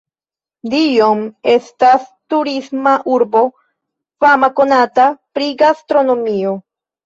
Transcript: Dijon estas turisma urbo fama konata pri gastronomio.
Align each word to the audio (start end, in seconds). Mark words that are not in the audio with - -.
Dijon 0.69 1.21
estas 1.55 2.07
turisma 2.35 2.95
urbo 3.19 3.45
fama 4.27 4.53
konata 4.63 5.09
pri 5.39 5.55
gastronomio. 5.65 6.61